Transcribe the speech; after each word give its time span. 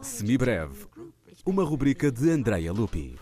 Semibreve, 0.00 0.86
uma 1.44 1.64
rubrica 1.64 2.12
de 2.12 2.30
Andrea 2.30 2.72
Lupi. 2.72 3.16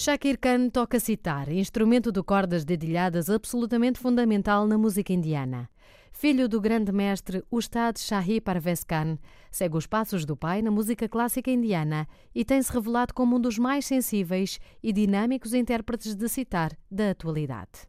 Shakir 0.00 0.38
Khan 0.38 0.70
toca 0.70 0.98
citar, 0.98 1.52
instrumento 1.52 2.10
de 2.10 2.22
cordas 2.22 2.64
dedilhadas 2.64 3.28
absolutamente 3.28 4.00
fundamental 4.00 4.66
na 4.66 4.78
música 4.78 5.12
indiana. 5.12 5.68
Filho 6.10 6.48
do 6.48 6.58
grande 6.58 6.90
mestre 6.90 7.44
Ustad 7.50 8.00
Shahi 8.00 8.40
Parvez 8.40 8.82
Khan, 8.82 9.18
segue 9.50 9.76
os 9.76 9.86
passos 9.86 10.24
do 10.24 10.34
pai 10.34 10.62
na 10.62 10.70
música 10.70 11.06
clássica 11.06 11.50
indiana 11.50 12.08
e 12.34 12.46
tem-se 12.46 12.72
revelado 12.72 13.12
como 13.12 13.36
um 13.36 13.40
dos 13.40 13.58
mais 13.58 13.84
sensíveis 13.84 14.58
e 14.82 14.90
dinâmicos 14.90 15.52
intérpretes 15.52 16.14
de 16.14 16.30
citar 16.30 16.74
da 16.90 17.10
atualidade. 17.10 17.86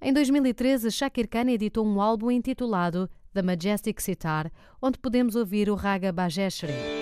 Em 0.00 0.12
2013, 0.12 0.92
Shakir 0.92 1.28
Khan 1.28 1.50
editou 1.50 1.84
um 1.84 2.00
álbum 2.00 2.30
intitulado 2.30 3.10
The 3.34 3.42
Majestic 3.42 4.00
Sitar, 4.00 4.48
onde 4.80 4.96
podemos 4.96 5.34
ouvir 5.34 5.68
o 5.68 5.74
Raga 5.74 6.12
Bajeshri. 6.12 7.01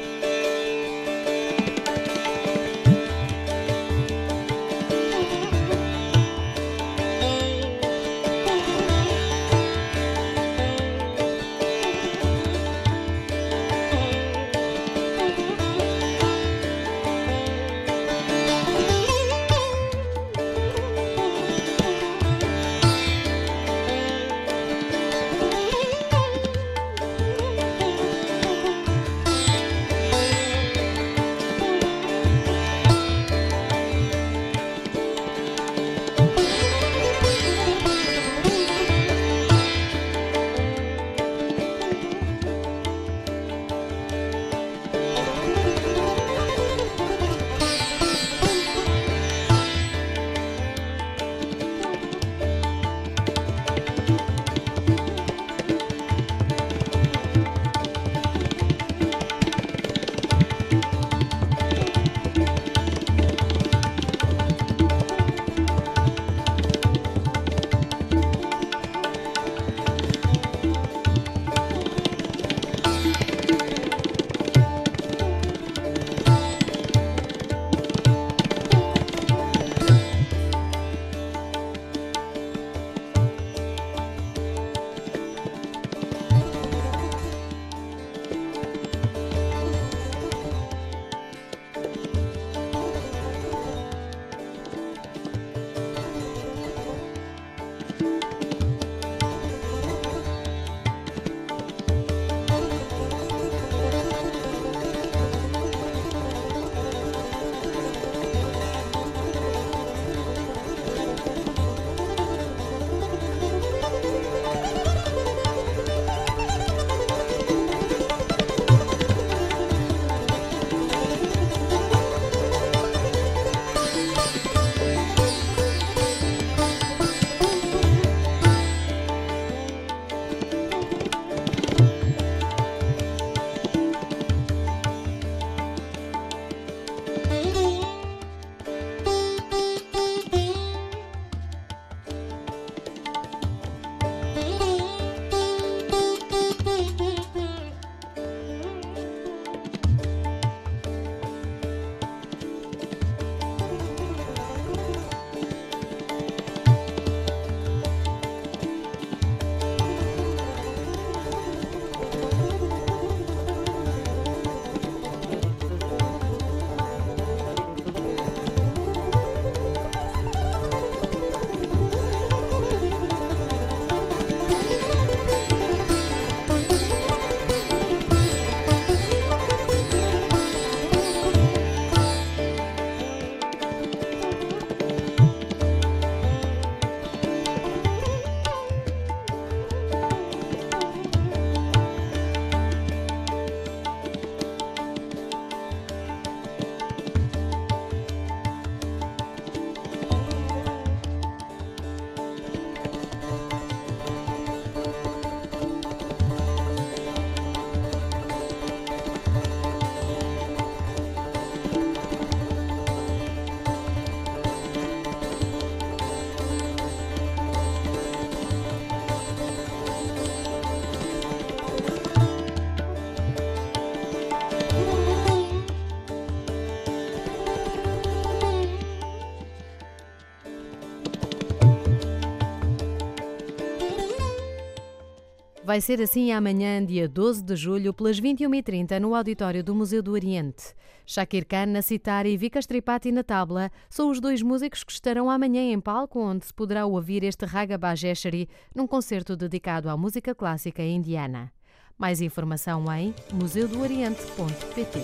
Vai 235.62 235.80
ser 235.80 236.01
assim 236.01 236.33
amanhã, 236.33 236.84
dia 236.84 237.07
12 237.07 237.42
de 237.42 237.54
julho, 237.54 237.92
pelas 237.92 238.18
21h30, 238.18 238.98
no 238.98 239.15
auditório 239.15 239.62
do 239.62 239.74
Museu 239.74 240.03
do 240.03 240.12
Oriente. 240.12 240.74
Shakir 241.04 241.47
Khan 241.47 241.66
na 241.66 241.83
citar 241.83 242.24
e 242.24 242.34
Vikas 242.34 242.66
Tripathi 242.66 243.12
na 243.12 243.22
tabla 243.22 243.71
são 243.91 244.10
os 244.10 244.21
dois 244.21 244.41
músicos 244.41 244.83
que 244.83 244.92
estarão 244.92 245.28
amanhã 245.28 245.60
em 245.60 245.78
palco, 245.78 246.18
onde 246.18 246.47
se 246.47 246.54
poderá 246.54 246.86
ouvir 246.86 247.22
este 247.24 247.45
Raga 247.45 247.77
Bajeshari 247.77 248.48
num 248.74 248.86
concerto 248.86 249.36
dedicado 249.36 249.91
à 249.91 249.97
música 249.98 250.34
clássica 250.34 250.83
indiana. 250.83 251.53
Mais 251.98 252.22
informação 252.22 252.84
em 252.95 253.15
museudooriente.pt. 253.34 255.01